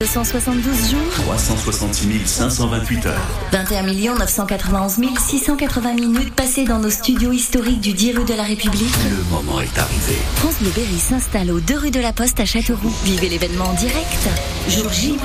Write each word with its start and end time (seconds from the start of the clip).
272 0.00 0.90
jours, 0.92 1.12
366 1.24 2.24
528 2.24 3.06
heures. 3.06 3.20
21 3.50 4.14
991 4.14 5.00
680 5.18 5.94
minutes 5.94 6.32
passées 6.36 6.64
dans 6.64 6.78
nos 6.78 6.88
studios 6.88 7.32
historiques 7.32 7.80
du 7.80 7.92
10 7.94 8.18
rue 8.18 8.24
de 8.24 8.34
la 8.34 8.44
République. 8.44 8.94
Le 9.10 9.24
moment 9.24 9.60
est 9.60 9.76
arrivé. 9.76 10.16
France 10.36 10.54
Bleu 10.60 10.70
Berry 10.70 11.00
s'installe 11.00 11.50
aux 11.50 11.58
2 11.58 11.76
rue 11.76 11.90
de 11.90 11.98
la 11.98 12.12
Poste 12.12 12.38
à 12.38 12.44
Châteauroux. 12.44 12.94
Vivez 13.02 13.28
l'événement 13.28 13.64
en 13.64 13.74
direct. 13.74 14.28
Jour 14.68 14.88
J-2. 14.92 15.18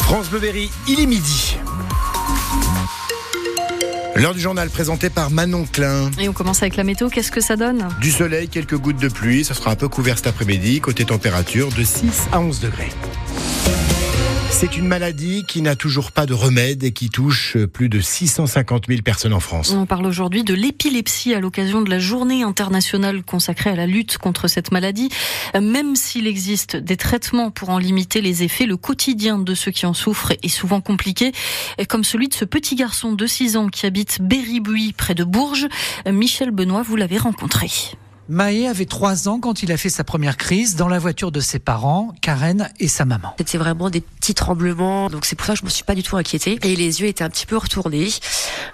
France 0.00 0.28
Bleu 0.28 0.40
Berry, 0.40 0.70
il 0.86 1.00
est 1.00 1.06
midi. 1.06 1.56
L'heure 4.18 4.34
du 4.34 4.40
journal 4.40 4.68
présenté 4.68 5.10
par 5.10 5.30
Manon 5.30 5.64
Klein. 5.64 6.10
Et 6.18 6.28
on 6.28 6.32
commence 6.32 6.60
avec 6.62 6.74
la 6.74 6.82
météo, 6.82 7.08
qu'est-ce 7.08 7.30
que 7.30 7.40
ça 7.40 7.54
donne? 7.54 7.86
Du 8.00 8.10
soleil, 8.10 8.48
quelques 8.48 8.76
gouttes 8.76 9.00
de 9.00 9.06
pluie, 9.08 9.44
ça 9.44 9.54
sera 9.54 9.70
un 9.70 9.76
peu 9.76 9.88
couvert 9.88 10.16
cet 10.16 10.26
après-midi, 10.26 10.80
côté 10.80 11.04
température 11.04 11.68
de 11.70 11.84
6 11.84 12.26
à 12.32 12.40
11 12.40 12.58
degrés. 12.58 12.90
C'est 14.50 14.76
une 14.76 14.88
maladie 14.88 15.44
qui 15.46 15.62
n'a 15.62 15.76
toujours 15.76 16.10
pas 16.10 16.26
de 16.26 16.34
remède 16.34 16.82
et 16.82 16.90
qui 16.90 17.10
touche 17.10 17.56
plus 17.72 17.88
de 17.88 18.00
650 18.00 18.86
000 18.88 19.02
personnes 19.02 19.32
en 19.32 19.40
France. 19.40 19.70
On 19.70 19.86
parle 19.86 20.04
aujourd'hui 20.04 20.42
de 20.42 20.52
l'épilepsie 20.52 21.32
à 21.32 21.38
l'occasion 21.38 21.80
de 21.80 21.88
la 21.88 22.00
journée 22.00 22.42
internationale 22.42 23.22
consacrée 23.22 23.70
à 23.70 23.76
la 23.76 23.86
lutte 23.86 24.18
contre 24.18 24.48
cette 24.48 24.72
maladie. 24.72 25.10
Même 25.54 25.94
s'il 25.94 26.26
existe 26.26 26.74
des 26.74 26.96
traitements 26.96 27.52
pour 27.52 27.70
en 27.70 27.78
limiter 27.78 28.20
les 28.20 28.42
effets, 28.42 28.66
le 28.66 28.76
quotidien 28.76 29.38
de 29.38 29.54
ceux 29.54 29.70
qui 29.70 29.86
en 29.86 29.94
souffrent 29.94 30.32
est 30.42 30.48
souvent 30.48 30.80
compliqué, 30.80 31.30
comme 31.88 32.02
celui 32.02 32.28
de 32.28 32.34
ce 32.34 32.44
petit 32.44 32.74
garçon 32.74 33.12
de 33.12 33.26
6 33.26 33.56
ans 33.56 33.68
qui 33.68 33.86
habite 33.86 34.20
Berry-Buis 34.20 34.92
près 34.92 35.14
de 35.14 35.22
Bourges. 35.24 35.68
Michel 36.10 36.50
Benoît, 36.50 36.82
vous 36.82 36.96
l'avez 36.96 37.18
rencontré. 37.18 37.70
Maë 38.30 38.66
avait 38.66 38.84
trois 38.84 39.26
ans 39.26 39.40
quand 39.40 39.62
il 39.62 39.72
a 39.72 39.78
fait 39.78 39.88
sa 39.88 40.04
première 40.04 40.36
crise 40.36 40.76
dans 40.76 40.88
la 40.88 40.98
voiture 40.98 41.32
de 41.32 41.40
ses 41.40 41.58
parents, 41.58 42.12
Karen 42.20 42.68
et 42.78 42.86
sa 42.86 43.06
maman. 43.06 43.34
C'était 43.38 43.56
vraiment 43.56 43.88
des 43.88 44.02
petits 44.02 44.34
tremblements, 44.34 45.08
donc 45.08 45.24
c'est 45.24 45.34
pour 45.34 45.46
ça 45.46 45.54
que 45.54 45.60
je 45.60 45.64
me 45.64 45.70
suis 45.70 45.84
pas 45.84 45.94
du 45.94 46.02
tout 46.02 46.18
inquiétée. 46.18 46.58
Et 46.62 46.76
les 46.76 47.00
yeux 47.00 47.06
étaient 47.06 47.24
un 47.24 47.30
petit 47.30 47.46
peu 47.46 47.56
retournés. 47.56 48.08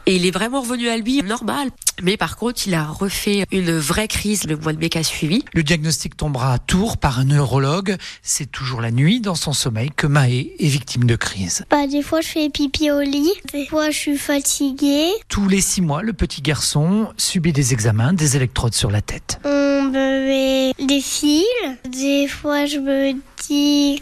Et 0.07 0.17
il 0.17 0.27
est 0.27 0.33
vraiment 0.33 0.61
revenu 0.61 0.89
à 0.89 0.97
lui 0.97 1.23
normal. 1.23 1.71
Mais 2.03 2.17
par 2.17 2.37
contre, 2.37 2.67
il 2.67 2.75
a 2.75 2.85
refait 2.85 3.45
une 3.53 3.79
vraie 3.79 4.09
crise 4.09 4.45
le 4.45 4.57
mois 4.57 4.73
de 4.73 4.79
mai 4.79 4.89
qui 4.89 4.99
a 4.99 5.05
suivi. 5.05 5.45
Le 5.55 5.63
diagnostic 5.63 6.17
tombera 6.17 6.55
à 6.55 6.59
Tours 6.59 6.97
par 6.97 7.21
un 7.21 7.25
neurologue. 7.25 7.97
C'est 8.23 8.51
toujours 8.51 8.81
la 8.81 8.91
nuit 8.91 9.21
dans 9.21 9.37
son 9.37 9.53
sommeil 9.53 9.91
que 9.95 10.09
Maë 10.09 10.51
est 10.59 10.67
victime 10.67 11.05
de 11.05 11.15
crise. 11.15 11.65
Bah, 11.71 11.87
des 11.87 12.03
fois, 12.03 12.21
je 12.21 12.29
fais 12.29 12.51
pipi 12.51 12.91
au 12.91 13.01
lit. 13.01 13.33
Des 13.53 13.67
fois, 13.67 13.91
je 13.91 13.99
suis 13.99 14.19
fatiguée. 14.19 15.11
Tous 15.29 15.49
les 15.49 15.61
six 15.61 15.81
mois, 15.81 16.03
le 16.03 16.13
petit 16.13 16.43
garçon 16.43 17.09
subit 17.17 17.53
des 17.53 17.73
examens, 17.73 18.13
des 18.13 18.37
électrodes 18.37 18.75
sur 18.75 18.91
la 18.91 19.01
tête. 19.01 19.39
Des 20.35 21.01
fils. 21.01 21.45
Des 21.89 22.27
fois, 22.27 22.67
je 22.67 22.79
me 22.79 23.15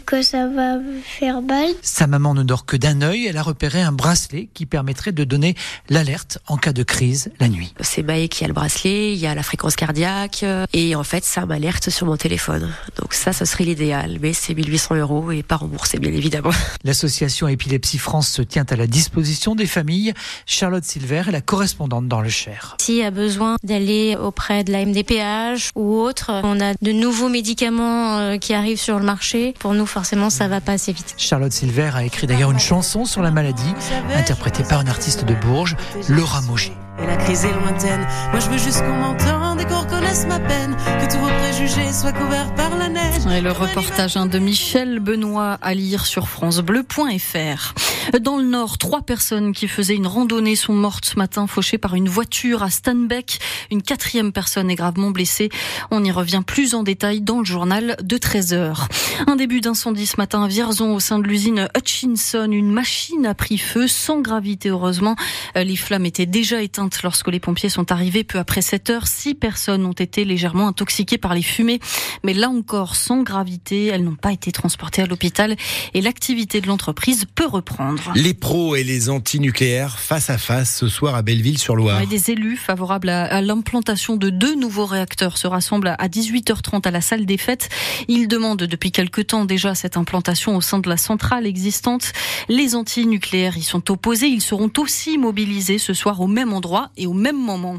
que 0.05 0.21
ça 0.21 0.47
va 0.47 0.77
faire 1.03 1.41
mal. 1.41 1.69
Sa 1.81 2.07
maman 2.07 2.33
ne 2.33 2.43
dort 2.43 2.65
que 2.65 2.77
d'un 2.77 3.01
œil. 3.01 3.27
Elle 3.27 3.37
a 3.37 3.43
repéré 3.43 3.81
un 3.81 3.91
bracelet 3.91 4.49
qui 4.53 4.65
permettrait 4.65 5.11
de 5.11 5.23
donner 5.23 5.55
l'alerte 5.89 6.39
en 6.47 6.57
cas 6.57 6.73
de 6.73 6.83
crise 6.83 7.31
la 7.39 7.49
nuit. 7.49 7.73
C'est 7.81 8.03
Maë 8.03 8.27
qui 8.27 8.43
a 8.43 8.47
le 8.47 8.53
bracelet, 8.53 9.13
il 9.13 9.19
y 9.19 9.27
a 9.27 9.35
la 9.35 9.43
fréquence 9.43 9.75
cardiaque, 9.75 10.41
euh, 10.43 10.65
et 10.73 10.95
en 10.95 11.03
fait, 11.03 11.23
ça 11.23 11.45
m'alerte 11.45 11.89
sur 11.89 12.07
mon 12.07 12.17
téléphone. 12.17 12.73
Donc 12.99 13.13
ça, 13.13 13.33
ce 13.33 13.45
serait 13.45 13.63
l'idéal, 13.63 14.17
mais 14.21 14.33
c'est 14.33 14.53
1800 14.53 14.95
euros 14.95 15.31
et 15.31 15.43
pas 15.43 15.57
remboursé, 15.57 15.99
bien 15.99 16.13
évidemment. 16.13 16.51
L'association 16.83 17.47
Épilepsie 17.47 17.97
France 17.97 18.29
se 18.29 18.41
tient 18.41 18.65
à 18.69 18.75
la 18.75 18.87
disposition 18.87 19.55
des 19.55 19.67
familles. 19.67 20.13
Charlotte 20.45 20.83
Silver 20.83 21.23
est 21.27 21.31
la 21.31 21.41
correspondante 21.41 22.07
dans 22.07 22.21
le 22.21 22.29
Cher. 22.29 22.77
S'il 22.79 22.95
y 22.95 23.03
a 23.03 23.11
besoin 23.11 23.57
d'aller 23.63 24.15
auprès 24.19 24.63
de 24.63 24.71
la 24.71 24.85
MDPH 24.85 25.71
ou 25.75 25.99
autre, 25.99 26.31
on 26.43 26.59
a 26.61 26.73
de 26.81 26.91
nouveaux 26.91 27.29
médicaments 27.29 28.17
euh, 28.19 28.37
qui 28.37 28.53
arrivent 28.53 28.79
sur 28.79 28.99
le 28.99 29.05
marché. 29.05 29.32
Pour 29.59 29.73
nous, 29.73 29.85
forcément, 29.85 30.29
ça 30.29 30.47
va 30.47 30.61
pas 30.61 30.73
assez 30.73 30.93
vite. 30.93 31.15
Charlotte 31.17 31.51
Silver 31.51 31.91
a 31.95 32.03
écrit 32.03 32.27
d'ailleurs 32.27 32.51
une 32.51 32.59
chanson 32.59 33.05
sur 33.05 33.21
la 33.21 33.31
maladie, 33.31 33.73
interprétée 34.15 34.63
par 34.63 34.79
un 34.79 34.87
artiste 34.87 35.25
de 35.25 35.33
Bourges, 35.33 35.75
Laura 36.09 36.41
Moget. 36.41 36.73
Et 37.01 37.07
la 37.07 37.15
crise 37.15 37.43
est 37.43 37.53
lointaine. 37.53 38.05
Moi, 38.31 38.39
je 38.39 38.49
veux 38.49 38.57
juste 38.57 38.81
qu'on 38.81 38.93
m'entende 38.93 39.59
et 39.59 39.65
qu'on 39.65 39.79
reconnaisse 39.79 40.27
ma 40.27 40.39
peine. 40.39 40.75
Que 41.01 41.11
tous 41.11 41.17
vos 41.17 41.27
préjugés 41.27 41.91
soient 41.91 42.13
couverts 42.13 42.53
par 42.53 42.77
la 42.77 42.89
neige. 42.89 43.25
Et 43.35 43.41
le 43.41 43.51
reportage 43.51 44.15
hein, 44.15 44.27
de 44.27 44.37
Michel 44.37 44.99
Benoît 44.99 45.57
à 45.61 45.73
lire 45.73 46.05
sur 46.05 46.27
FranceBleu.fr. 46.27 47.73
Dans 48.21 48.37
le 48.37 48.43
Nord, 48.43 48.77
trois 48.77 49.01
personnes 49.01 49.53
qui 49.53 49.67
faisaient 49.67 49.95
une 49.95 50.07
randonnée 50.07 50.55
sont 50.55 50.73
mortes 50.73 51.05
ce 51.05 51.15
matin, 51.17 51.47
fauchées 51.47 51.77
par 51.77 51.95
une 51.95 52.09
voiture 52.09 52.61
à 52.61 52.69
Stanbeck. 52.69 53.39
Une 53.71 53.81
quatrième 53.81 54.31
personne 54.31 54.69
est 54.69 54.75
gravement 54.75 55.11
blessée. 55.11 55.49
On 55.89 56.03
y 56.03 56.11
revient 56.11 56.41
plus 56.45 56.75
en 56.75 56.83
détail 56.83 57.21
dans 57.21 57.39
le 57.39 57.45
journal 57.45 57.95
de 58.03 58.17
13 58.17 58.53
heures. 58.53 58.87
Un 59.27 59.35
début 59.35 59.61
d'incendie 59.61 60.05
ce 60.05 60.17
matin 60.17 60.43
à 60.43 60.47
Vierzon 60.47 60.93
au 60.93 60.99
sein 60.99 61.19
de 61.19 61.27
l'usine 61.27 61.69
Hutchinson. 61.77 62.49
Une 62.51 62.71
machine 62.71 63.25
a 63.25 63.33
pris 63.33 63.57
feu 63.57 63.87
sans 63.87 64.21
gravité, 64.21 64.69
heureusement. 64.69 65.15
Les 65.55 65.75
flammes 65.75 66.05
étaient 66.05 66.25
déjà 66.25 66.61
éteintes 66.61 67.01
lorsque 67.03 67.29
les 67.29 67.39
pompiers 67.39 67.69
sont 67.69 67.91
arrivés 67.91 68.23
peu 68.23 68.37
après 68.37 68.61
7 68.61 68.89
heures. 68.89 69.07
Six 69.07 69.33
personnes 69.33 69.85
ont 69.85 69.93
été 69.93 70.25
légèrement 70.25 70.67
intoxiquées 70.67 71.17
par 71.17 71.33
les 71.33 71.41
fumées, 71.41 71.79
mais 72.23 72.33
là 72.33 72.49
encore 72.49 72.95
sans 72.95 73.23
gravité. 73.23 73.87
Elles 73.87 74.03
n'ont 74.03 74.15
pas 74.15 74.33
été 74.33 74.51
transportées 74.51 75.01
à 75.01 75.05
l'hôpital 75.05 75.55
et 75.93 76.01
l'activité 76.01 76.61
de 76.61 76.67
l'entreprise 76.67 77.25
peut 77.33 77.47
reprendre. 77.47 77.92
Les 78.15 78.33
pros 78.33 78.75
et 78.75 78.83
les 78.83 79.09
anti-nucléaires 79.09 79.99
face 79.99 80.29
à 80.29 80.37
face 80.37 80.75
ce 80.75 80.87
soir 80.87 81.15
à 81.15 81.21
Belleville-sur-Loire. 81.21 81.99
Ouais, 81.99 82.05
des 82.05 82.31
élus 82.31 82.57
favorables 82.57 83.09
à, 83.09 83.25
à 83.25 83.41
l'implantation 83.41 84.15
de 84.15 84.29
deux 84.29 84.55
nouveaux 84.55 84.85
réacteurs 84.85 85.37
se 85.37 85.47
rassemblent 85.47 85.95
à 85.97 86.07
18h30 86.07 86.87
à 86.87 86.91
la 86.91 87.01
salle 87.01 87.25
des 87.25 87.37
fêtes. 87.37 87.69
Ils 88.07 88.27
demandent 88.27 88.63
depuis 88.63 88.91
quelque 88.91 89.21
temps 89.21 89.45
déjà 89.45 89.75
cette 89.75 89.97
implantation 89.97 90.55
au 90.55 90.61
sein 90.61 90.79
de 90.79 90.89
la 90.89 90.97
centrale 90.97 91.45
existante. 91.45 92.11
Les 92.49 92.75
anti-nucléaires 92.75 93.57
y 93.57 93.63
sont 93.63 93.91
opposés. 93.91 94.27
Ils 94.27 94.41
seront 94.41 94.71
aussi 94.77 95.17
mobilisés 95.17 95.77
ce 95.77 95.93
soir 95.93 96.21
au 96.21 96.27
même 96.27 96.53
endroit 96.53 96.89
et 96.97 97.07
au 97.07 97.13
même 97.13 97.37
moment. 97.37 97.77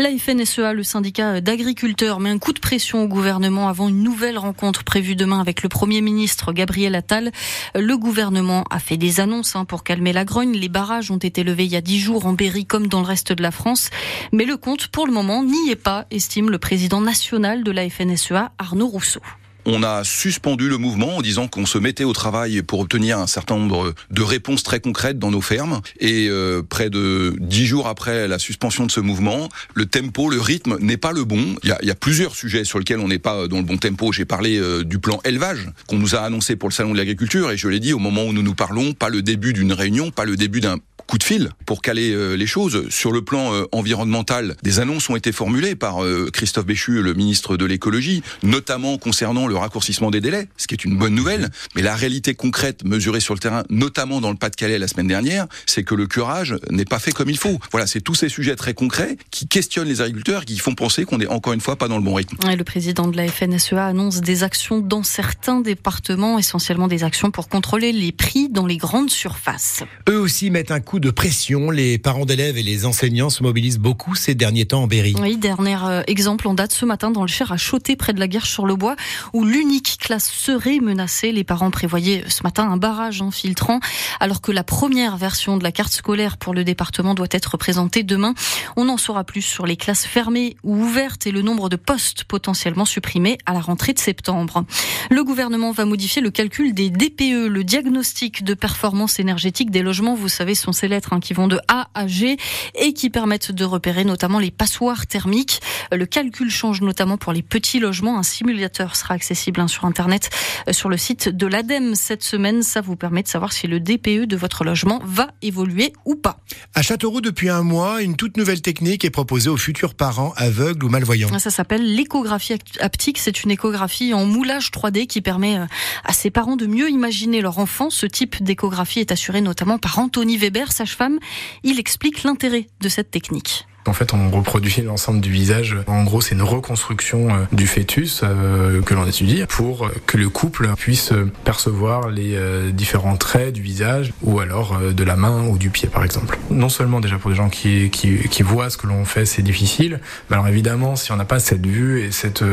La 0.00 0.10
FNSEA, 0.10 0.72
le 0.72 0.82
syndicat 0.82 1.40
d'agriculteurs, 1.40 2.18
met 2.18 2.30
un 2.30 2.38
coup 2.38 2.52
de 2.52 2.58
pression 2.58 3.04
au 3.04 3.08
gouvernement 3.08 3.68
avant 3.68 3.88
une 3.88 4.02
nouvelle 4.02 4.38
rencontre 4.38 4.82
prévue 4.82 5.14
demain 5.14 5.40
avec 5.40 5.62
le 5.62 5.68
Premier 5.68 6.00
ministre 6.00 6.52
Gabriel 6.52 6.94
Attal. 6.96 7.30
Le 7.74 7.96
gouvernement 7.96 8.64
a 8.70 8.80
fait 8.80 8.96
des 8.96 9.20
annonces 9.20 9.53
hein, 9.56 9.64
pour 9.64 9.84
calmer 9.84 10.12
la 10.12 10.24
grogne. 10.24 10.52
Les 10.52 10.68
barrages 10.68 11.10
ont 11.10 11.18
été 11.18 11.44
levés 11.44 11.64
il 11.64 11.72
y 11.72 11.76
a 11.76 11.80
dix 11.80 12.00
jours 12.00 12.26
en 12.26 12.32
Berry 12.32 12.66
comme 12.66 12.88
dans 12.88 13.00
le 13.00 13.06
reste 13.06 13.32
de 13.32 13.42
la 13.42 13.50
France. 13.50 13.90
Mais 14.32 14.44
le 14.44 14.56
compte, 14.56 14.88
pour 14.88 15.06
le 15.06 15.12
moment, 15.12 15.42
n'y 15.42 15.70
est 15.70 15.76
pas, 15.76 16.06
estime 16.10 16.50
le 16.50 16.58
président 16.58 17.00
national 17.00 17.64
de 17.64 17.70
la 17.70 17.88
FNSEA, 17.88 18.52
Arnaud 18.58 18.88
Rousseau 18.88 19.20
on 19.66 19.82
a 19.82 20.04
suspendu 20.04 20.68
le 20.68 20.78
mouvement 20.78 21.16
en 21.16 21.22
disant 21.22 21.48
qu'on 21.48 21.66
se 21.66 21.78
mettait 21.78 22.04
au 22.04 22.12
travail 22.12 22.62
pour 22.62 22.80
obtenir 22.80 23.18
un 23.18 23.26
certain 23.26 23.56
nombre 23.56 23.94
de 24.10 24.22
réponses 24.22 24.62
très 24.62 24.80
concrètes 24.80 25.18
dans 25.18 25.30
nos 25.30 25.40
fermes. 25.40 25.80
Et 26.00 26.28
euh, 26.28 26.62
près 26.62 26.90
de 26.90 27.34
dix 27.40 27.66
jours 27.66 27.88
après 27.88 28.28
la 28.28 28.38
suspension 28.38 28.86
de 28.86 28.90
ce 28.90 29.00
mouvement, 29.00 29.48
le 29.74 29.86
tempo, 29.86 30.30
le 30.30 30.40
rythme 30.40 30.76
n'est 30.80 30.96
pas 30.96 31.12
le 31.12 31.24
bon. 31.24 31.56
Il 31.62 31.68
y 31.68 31.72
a, 31.72 31.78
y 31.82 31.90
a 31.90 31.94
plusieurs 31.94 32.34
sujets 32.34 32.64
sur 32.64 32.78
lesquels 32.78 33.00
on 33.00 33.08
n'est 33.08 33.18
pas 33.18 33.48
dans 33.48 33.58
le 33.58 33.62
bon 33.62 33.76
tempo. 33.76 34.12
J'ai 34.12 34.24
parlé 34.24 34.58
euh, 34.58 34.84
du 34.84 34.98
plan 34.98 35.20
élevage 35.24 35.68
qu'on 35.88 35.98
nous 35.98 36.14
a 36.14 36.20
annoncé 36.20 36.56
pour 36.56 36.68
le 36.68 36.74
salon 36.74 36.92
de 36.92 36.98
l'agriculture 36.98 37.50
et 37.50 37.56
je 37.56 37.68
l'ai 37.68 37.80
dit 37.80 37.92
au 37.92 37.98
moment 37.98 38.24
où 38.24 38.32
nous 38.32 38.42
nous 38.42 38.54
parlons, 38.54 38.92
pas 38.92 39.08
le 39.08 39.22
début 39.22 39.52
d'une 39.52 39.72
réunion, 39.72 40.10
pas 40.10 40.24
le 40.24 40.36
début 40.36 40.60
d'un 40.60 40.78
coup 41.06 41.18
de 41.18 41.22
fil 41.22 41.50
pour 41.66 41.82
caler 41.82 42.12
euh, 42.12 42.34
les 42.34 42.46
choses. 42.46 42.88
Sur 42.90 43.12
le 43.12 43.22
plan 43.22 43.52
euh, 43.52 43.64
environnemental, 43.72 44.56
des 44.62 44.80
annonces 44.80 45.08
ont 45.10 45.16
été 45.16 45.32
formulées 45.32 45.74
par 45.74 46.02
euh, 46.02 46.30
Christophe 46.32 46.66
Béchu, 46.66 47.02
le 47.02 47.14
ministre 47.14 47.56
de 47.56 47.64
l'écologie, 47.64 48.22
notamment 48.42 48.98
concernant 48.98 49.46
le 49.46 49.56
raccourcissement 49.56 50.10
des 50.10 50.20
délais, 50.20 50.48
ce 50.56 50.66
qui 50.66 50.74
est 50.74 50.84
une 50.84 50.96
bonne 50.96 51.14
nouvelle. 51.14 51.50
Mais 51.74 51.82
la 51.82 51.94
réalité 51.94 52.34
concrète 52.34 52.84
mesurée 52.84 53.20
sur 53.20 53.34
le 53.34 53.40
terrain, 53.40 53.64
notamment 53.70 54.20
dans 54.20 54.30
le 54.30 54.36
Pas-de-Calais 54.36 54.78
la 54.78 54.88
semaine 54.88 55.08
dernière, 55.08 55.46
c'est 55.66 55.84
que 55.84 55.94
le 55.94 56.06
curage 56.06 56.56
n'est 56.70 56.84
pas 56.84 56.98
fait 56.98 57.12
comme 57.12 57.30
il 57.30 57.38
faut. 57.38 57.58
Voilà, 57.70 57.86
c'est 57.86 58.00
tous 58.00 58.14
ces 58.14 58.28
sujets 58.28 58.56
très 58.56 58.74
concrets 58.74 59.16
qui 59.30 59.46
questionnent 59.46 59.88
les 59.88 60.00
agriculteurs, 60.00 60.44
qui 60.44 60.58
font 60.58 60.74
penser 60.74 61.04
qu'on 61.04 61.20
est 61.20 61.26
encore 61.26 61.52
une 61.52 61.60
fois 61.60 61.76
pas 61.76 61.88
dans 61.88 61.96
le 61.96 62.02
bon 62.02 62.14
rythme. 62.14 62.36
Et 62.50 62.56
le 62.56 62.64
président 62.64 63.08
de 63.08 63.16
la 63.16 63.28
FNSEA 63.28 63.86
annonce 63.86 64.20
des 64.20 64.42
actions 64.42 64.80
dans 64.80 65.02
certains 65.02 65.60
départements, 65.60 66.38
essentiellement 66.38 66.88
des 66.88 67.04
actions 67.04 67.30
pour 67.30 67.48
contrôler 67.48 67.92
les 67.92 68.12
prix 68.12 68.48
dans 68.48 68.66
les 68.66 68.76
grandes 68.76 69.10
surfaces. 69.10 69.82
Eux 70.08 70.18
aussi 70.18 70.50
mettent 70.50 70.70
un 70.70 70.80
coup 70.80 70.93
de 71.00 71.10
pression. 71.10 71.70
Les 71.70 71.98
parents 71.98 72.24
d'élèves 72.24 72.58
et 72.58 72.62
les 72.62 72.86
enseignants 72.86 73.30
se 73.30 73.42
mobilisent 73.42 73.78
beaucoup 73.78 74.14
ces 74.14 74.34
derniers 74.34 74.66
temps 74.66 74.82
en 74.82 74.86
Berry. 74.86 75.14
Oui, 75.20 75.36
dernier 75.36 75.76
euh, 75.84 76.02
exemple 76.06 76.48
en 76.48 76.54
date 76.54 76.72
ce 76.72 76.84
matin 76.84 77.10
dans 77.10 77.22
le 77.22 77.28
Cher 77.28 77.52
à 77.52 77.56
Chauté, 77.56 77.96
près 77.96 78.12
de 78.12 78.20
la 78.20 78.28
Guerche 78.28 78.50
sur 78.50 78.66
le 78.66 78.76
Bois, 78.76 78.96
où 79.32 79.44
l'unique 79.44 79.98
classe 80.00 80.30
serait 80.30 80.80
menacée. 80.80 81.32
Les 81.32 81.44
parents 81.44 81.70
prévoyaient 81.70 82.24
ce 82.28 82.42
matin 82.42 82.68
un 82.70 82.76
barrage 82.76 83.22
infiltrant, 83.22 83.80
alors 84.20 84.40
que 84.40 84.52
la 84.52 84.64
première 84.64 85.16
version 85.16 85.56
de 85.56 85.62
la 85.62 85.72
carte 85.72 85.92
scolaire 85.92 86.36
pour 86.36 86.54
le 86.54 86.64
département 86.64 87.14
doit 87.14 87.28
être 87.30 87.56
présentée 87.56 88.02
demain. 88.02 88.34
On 88.76 88.88
en 88.88 88.96
saura 88.96 89.24
plus 89.24 89.42
sur 89.42 89.66
les 89.66 89.76
classes 89.76 90.06
fermées 90.06 90.56
ou 90.62 90.76
ouvertes 90.76 91.26
et 91.26 91.30
le 91.30 91.42
nombre 91.42 91.68
de 91.68 91.76
postes 91.76 92.24
potentiellement 92.24 92.84
supprimés 92.84 93.38
à 93.46 93.52
la 93.52 93.60
rentrée 93.60 93.92
de 93.92 93.98
septembre. 93.98 94.64
Le 95.10 95.24
gouvernement 95.24 95.72
va 95.72 95.84
modifier 95.84 96.22
le 96.22 96.30
calcul 96.30 96.74
des 96.74 96.90
DPE, 96.90 97.48
le 97.48 97.64
diagnostic 97.64 98.44
de 98.44 98.54
performance 98.54 99.18
énergétique 99.18 99.70
des 99.70 99.82
logements. 99.82 100.14
Vous 100.14 100.28
savez, 100.28 100.54
sont 100.54 100.72
ces 100.84 100.88
lettres 100.88 101.14
hein, 101.14 101.20
qui 101.20 101.32
vont 101.32 101.48
de 101.48 101.58
A 101.68 101.88
à 101.94 102.06
G 102.06 102.36
et 102.74 102.92
qui 102.92 103.08
permettent 103.08 103.52
de 103.52 103.64
repérer 103.64 104.04
notamment 104.04 104.38
les 104.38 104.50
passoires 104.50 105.06
thermiques. 105.06 105.62
Le 105.90 106.04
calcul 106.04 106.50
change 106.50 106.82
notamment 106.82 107.16
pour 107.16 107.32
les 107.32 107.42
petits 107.42 107.80
logements. 107.80 108.18
Un 108.18 108.22
simulateur 108.22 108.96
sera 108.96 109.14
accessible 109.14 109.60
hein, 109.60 109.68
sur 109.68 109.86
Internet, 109.86 110.28
euh, 110.68 110.74
sur 110.74 110.90
le 110.90 110.98
site 110.98 111.30
de 111.30 111.46
l'ADEME 111.46 111.94
cette 111.94 112.22
semaine. 112.22 112.62
Ça 112.62 112.82
vous 112.82 112.96
permet 112.96 113.22
de 113.22 113.28
savoir 113.28 113.54
si 113.54 113.66
le 113.66 113.80
DPE 113.80 114.26
de 114.26 114.36
votre 114.36 114.62
logement 114.62 115.00
va 115.04 115.28
évoluer 115.40 115.94
ou 116.04 116.16
pas. 116.16 116.40
À 116.74 116.82
Châteauroux, 116.82 117.22
depuis 117.22 117.48
un 117.48 117.62
mois, 117.62 118.02
une 118.02 118.16
toute 118.16 118.36
nouvelle 118.36 118.60
technique 118.60 119.06
est 119.06 119.10
proposée 119.10 119.48
aux 119.48 119.56
futurs 119.56 119.94
parents 119.94 120.34
aveugles 120.36 120.84
ou 120.84 120.90
malvoyants. 120.90 121.38
Ça 121.38 121.50
s'appelle 121.50 121.94
l'échographie 121.94 122.56
haptique. 122.80 123.18
C'est 123.18 123.42
une 123.42 123.52
échographie 123.52 124.12
en 124.12 124.26
moulage 124.26 124.70
3D 124.70 125.06
qui 125.06 125.22
permet 125.22 125.58
euh, 125.58 125.66
à 126.04 126.12
ses 126.12 126.30
parents 126.30 126.56
de 126.56 126.66
mieux 126.66 126.90
imaginer 126.90 127.40
leur 127.40 127.58
enfant. 127.58 127.88
Ce 127.88 128.04
type 128.04 128.42
d'échographie 128.42 129.00
est 129.00 129.12
assuré 129.12 129.40
notamment 129.40 129.78
par 129.78 129.98
Anthony 129.98 130.36
Weber, 130.36 130.72
sage-femme. 130.74 131.18
Il 131.62 131.78
explique 131.78 132.22
l'intérêt 132.24 132.66
de 132.80 132.88
cette 132.88 133.10
technique. 133.10 133.66
En 133.86 133.92
fait, 133.92 134.14
on 134.14 134.30
reproduit 134.30 134.82
l'ensemble 134.84 135.20
du 135.20 135.30
visage. 135.30 135.76
En 135.86 136.04
gros, 136.04 136.20
c'est 136.20 136.34
une 136.34 136.42
reconstruction 136.42 137.28
euh, 137.28 137.44
du 137.52 137.66
fœtus 137.66 138.22
euh, 138.22 138.80
que 138.82 138.94
l'on 138.94 139.06
étudie 139.06 139.44
pour 139.48 139.90
que 140.06 140.16
le 140.16 140.28
couple 140.28 140.68
puisse 140.76 141.12
percevoir 141.44 142.08
les 142.08 142.34
euh, 142.34 142.70
différents 142.70 143.16
traits 143.16 143.52
du 143.52 143.62
visage 143.62 144.12
ou 144.22 144.40
alors 144.40 144.78
de 144.78 145.04
la 145.04 145.16
main 145.16 145.46
ou 145.46 145.58
du 145.58 145.70
pied, 145.70 145.88
par 145.88 146.04
exemple. 146.04 146.38
Non 146.50 146.68
seulement 146.68 147.00
déjà 147.00 147.18
pour 147.18 147.30
des 147.30 147.36
gens 147.36 147.48
qui, 147.48 147.90
qui, 147.90 148.28
qui 148.28 148.42
voient 148.42 148.70
ce 148.70 148.76
que 148.76 148.86
l'on 148.86 149.04
fait, 149.04 149.26
c'est 149.26 149.42
difficile. 149.42 150.00
Alors 150.30 150.48
évidemment, 150.48 150.96
si 150.96 151.12
on 151.12 151.16
n'a 151.16 151.24
pas 151.24 151.38
cette 151.38 151.66
vue 151.66 152.02
et 152.02 152.10
cette, 152.10 152.44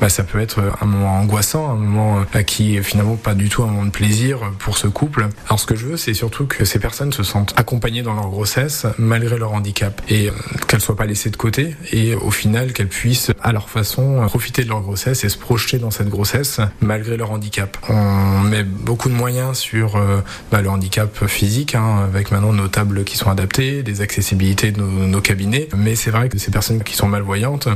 bah, 0.00 0.08
ça 0.08 0.24
peut 0.24 0.40
être 0.40 0.60
un 0.80 0.86
moment 0.86 1.14
angoissant, 1.16 1.70
un 1.70 1.76
moment 1.76 2.24
qui 2.46 2.76
est 2.76 2.82
finalement 2.82 3.16
pas 3.16 3.34
du 3.34 3.48
tout 3.48 3.62
un 3.62 3.66
moment 3.66 3.84
de 3.84 3.90
plaisir 3.90 4.38
pour 4.58 4.78
ce 4.78 4.86
couple. 4.86 5.28
Alors 5.46 5.60
ce 5.60 5.66
que 5.66 5.76
je 5.76 5.86
veux, 5.86 5.96
c'est 5.96 6.14
surtout 6.14 6.46
que 6.46 6.64
ces 6.64 6.78
personnes 6.78 7.12
se 7.12 7.22
sentent 7.22 7.54
accompagnées 7.56 8.02
dans 8.02 8.14
leur 8.14 8.28
grossesse 8.28 8.86
malgré 8.98 9.38
leur 9.38 9.52
handicap 9.52 10.00
et 10.08 10.30
soient 10.80 10.96
pas 10.96 11.06
laissées 11.06 11.30
de 11.30 11.36
côté 11.36 11.76
et 11.92 12.14
au 12.14 12.30
final 12.30 12.72
qu'elles 12.72 12.88
puissent 12.88 13.30
à 13.42 13.52
leur 13.52 13.70
façon 13.70 14.24
profiter 14.26 14.64
de 14.64 14.68
leur 14.68 14.80
grossesse 14.80 15.24
et 15.24 15.28
se 15.28 15.38
projeter 15.38 15.78
dans 15.78 15.90
cette 15.90 16.08
grossesse 16.08 16.60
malgré 16.80 17.16
leur 17.16 17.30
handicap. 17.30 17.76
On 17.88 18.40
met 18.40 18.64
beaucoup 18.64 19.08
de 19.08 19.14
moyens 19.14 19.58
sur 19.58 19.96
euh, 19.96 20.20
bah, 20.50 20.62
le 20.62 20.70
handicap 20.70 21.26
physique 21.26 21.74
hein, 21.74 22.04
avec 22.04 22.30
maintenant 22.30 22.52
nos 22.52 22.68
tables 22.68 23.04
qui 23.04 23.16
sont 23.16 23.30
adaptées, 23.30 23.82
des 23.82 24.00
accessibilités 24.00 24.72
de 24.72 24.80
nos, 24.80 25.20
cabinets, 25.20 25.68
mais 25.76 25.94
c'est 25.94 26.10
vrai 26.10 26.28
que 26.28 26.38
ces 26.38 26.50
personnes 26.50 26.82
qui 26.82 26.96
sont 26.96 27.06
malvoyantes, 27.06 27.68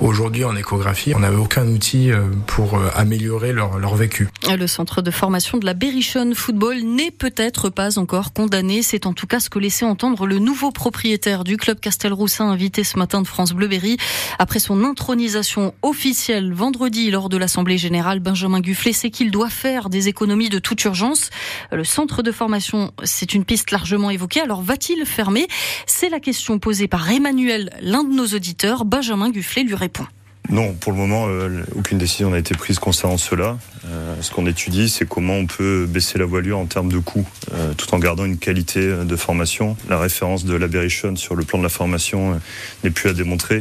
aujourd'hui 0.00 0.44
en 0.44 0.56
échographie, 0.56 1.12
on 1.14 1.20
n'avait 1.20 1.36
aucun 1.36 1.66
outil 1.68 2.10
euh, 2.10 2.22
pour 2.46 2.76
euh, 2.76 2.90
améliorer 2.96 3.52
leur, 3.52 3.78
leur 3.78 3.94
vécu. 3.94 4.28
Le 4.48 4.66
centre 4.66 5.02
de 5.02 5.10
formation 5.10 5.58
de 5.58 5.66
la 5.66 5.74
Berrichonne 5.74 6.34
Football 6.34 6.78
n'est 6.82 7.10
peut-être 7.10 7.70
pas 7.70 7.98
encore 7.98 8.32
condamné. 8.32 8.82
C'est 8.82 9.06
en 9.06 9.12
tout 9.12 9.26
cas 9.26 9.40
ce 9.40 9.50
que 9.50 9.58
laissait 9.58 9.84
entendre 9.84 10.26
le 10.26 10.38
nouveau 10.38 10.72
propriétaire 10.72 11.44
du 11.44 11.56
club 11.56 11.78
Castelroussin 11.78 12.47
invité 12.48 12.84
ce 12.84 12.98
matin 12.98 13.22
de 13.22 13.26
France 13.26 13.52
Bleu 13.52 13.68
Berry. 13.68 13.96
Après 14.38 14.58
son 14.58 14.84
intronisation 14.84 15.74
officielle 15.82 16.52
vendredi 16.52 17.10
lors 17.10 17.28
de 17.28 17.36
l'Assemblée 17.36 17.78
Générale, 17.78 18.20
Benjamin 18.20 18.60
Gufflet 18.60 18.92
sait 18.92 19.10
qu'il 19.10 19.30
doit 19.30 19.50
faire 19.50 19.88
des 19.88 20.08
économies 20.08 20.48
de 20.48 20.58
toute 20.58 20.82
urgence. 20.84 21.30
Le 21.72 21.84
centre 21.84 22.22
de 22.22 22.32
formation, 22.32 22.92
c'est 23.04 23.34
une 23.34 23.44
piste 23.44 23.70
largement 23.70 24.10
évoquée. 24.10 24.40
Alors 24.40 24.62
va-t-il 24.62 25.04
fermer? 25.06 25.46
C'est 25.86 26.08
la 26.08 26.20
question 26.20 26.58
posée 26.58 26.88
par 26.88 27.10
Emmanuel, 27.10 27.70
l'un 27.80 28.04
de 28.04 28.12
nos 28.12 28.26
auditeurs. 28.26 28.84
Benjamin 28.84 29.30
Gufflet 29.30 29.62
lui 29.62 29.74
répond. 29.74 30.06
Non, 30.50 30.72
pour 30.72 30.92
le 30.92 30.98
moment, 30.98 31.26
euh, 31.28 31.62
aucune 31.76 31.98
décision 31.98 32.30
n'a 32.30 32.38
été 32.38 32.54
prise 32.54 32.78
concernant 32.78 33.18
cela. 33.18 33.58
Euh, 33.86 34.16
ce 34.22 34.30
qu'on 34.30 34.46
étudie, 34.46 34.88
c'est 34.88 35.06
comment 35.06 35.34
on 35.34 35.46
peut 35.46 35.86
baisser 35.86 36.18
la 36.18 36.24
voilure 36.24 36.58
en 36.58 36.64
termes 36.64 36.90
de 36.90 36.98
coûts, 36.98 37.26
euh, 37.52 37.74
tout 37.74 37.94
en 37.94 37.98
gardant 37.98 38.24
une 38.24 38.38
qualité 38.38 38.80
de 38.80 39.16
formation. 39.16 39.76
La 39.90 39.98
référence 39.98 40.46
de 40.46 40.54
l'Aberration 40.54 41.16
sur 41.16 41.34
le 41.34 41.44
plan 41.44 41.58
de 41.58 41.64
la 41.64 41.68
formation 41.68 42.40
n'est 42.82 42.90
plus 42.90 43.10
à 43.10 43.12
démontrer. 43.12 43.60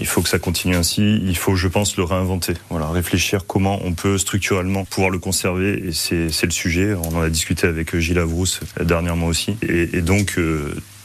Il 0.00 0.06
faut 0.06 0.22
que 0.22 0.28
ça 0.28 0.38
continue 0.38 0.76
ainsi. 0.76 1.20
Il 1.22 1.36
faut, 1.36 1.56
je 1.56 1.68
pense, 1.68 1.96
le 1.96 2.04
réinventer. 2.04 2.54
Voilà, 2.70 2.88
réfléchir 2.88 3.46
comment 3.46 3.80
on 3.84 3.92
peut 3.92 4.18
structurellement 4.18 4.84
pouvoir 4.84 5.10
le 5.10 5.18
conserver. 5.18 5.88
Et 5.88 5.92
c'est 5.92 6.46
le 6.46 6.50
sujet. 6.50 6.94
On 6.94 7.16
en 7.16 7.20
a 7.20 7.28
discuté 7.28 7.66
avec 7.66 7.96
Gilles 7.96 8.18
Avrousse 8.18 8.60
dernièrement 8.80 9.26
aussi. 9.26 9.56
Et, 9.62 10.00
donc, 10.00 10.36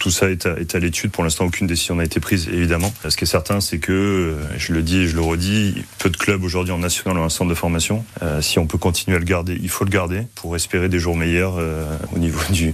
tout 0.02 0.10
ça 0.10 0.32
est 0.32 0.48
à, 0.48 0.58
est 0.60 0.74
à 0.74 0.80
l'étude. 0.80 1.12
Pour 1.12 1.24
l'instant, 1.24 1.46
aucune 1.46 1.68
décision 1.68 1.94
n'a 1.96 2.04
été 2.04 2.20
prise, 2.20 2.50
évidemment. 2.52 2.92
Ce 3.08 3.16
qui 3.16 3.24
est 3.24 3.28
certain, 3.28 3.62
c'est 3.62 3.78
que, 3.78 3.92
euh, 3.92 4.36
je 4.58 4.74
le 4.74 4.82
dis 4.82 5.02
et 5.02 5.08
je 5.08 5.16
le 5.16 5.22
redis, 5.22 5.76
peu 6.00 6.10
de 6.10 6.18
clubs 6.18 6.44
aujourd'hui 6.44 6.74
en 6.74 6.80
national 6.80 7.20
ont 7.20 7.24
un 7.24 7.30
centre 7.30 7.50
de 7.52 7.56
formation. 7.56 8.04
Euh, 8.24 8.42
si 8.42 8.58
on 8.58 8.66
peut 8.66 8.80
continuer 8.80 9.16
à 9.16 9.20
le 9.20 9.26
garder, 9.26 9.60
il 9.62 9.70
faut 9.70 9.86
le 9.86 9.92
garder 9.92 10.24
pour 10.34 10.56
espérer 10.56 10.90
des 10.90 10.98
jours 10.98 11.16
meilleurs 11.16 11.58
euh, 11.60 11.86
au 12.16 12.18
niveau 12.18 12.40
du, 12.52 12.74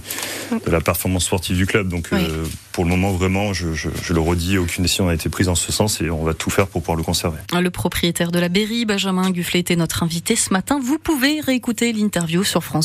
de 0.64 0.70
la 0.70 0.80
performance 0.80 1.26
sportive 1.26 1.56
du 1.58 1.66
club. 1.66 1.88
Donc, 1.88 2.08
Oui. 2.12 2.18
euh, 2.22 2.44
pour 2.72 2.84
le 2.84 2.90
moment, 2.90 3.12
vraiment, 3.12 3.52
je, 3.52 3.74
je, 3.74 3.90
je 4.02 4.12
le 4.14 4.20
redis, 4.20 4.56
aucune 4.56 4.82
décision 4.84 5.06
n'a 5.06 5.14
été 5.14 5.28
prise 5.28 5.48
en 5.48 5.54
ce 5.56 5.70
sens 5.72 6.00
et 6.00 6.08
on 6.10 6.22
va 6.22 6.32
tout 6.32 6.48
faire 6.48 6.66
pour 6.68 6.80
pouvoir 6.80 6.96
le 6.96 7.02
conserver. 7.02 7.38
Le 7.52 7.70
propriétaire 7.70 8.30
de 8.30 8.38
la 8.38 8.48
Berry, 8.48 8.84
Benjamin 8.86 9.30
Gufflet, 9.30 9.60
était 9.60 9.76
notre 9.76 10.02
invité 10.02 10.34
ce 10.36 10.52
matin. 10.52 10.80
Vous 10.82 10.98
pouvez 10.98 11.40
réécouter 11.40 11.92
l'interview 11.92 12.44
sur 12.44 12.62
France 12.62 12.76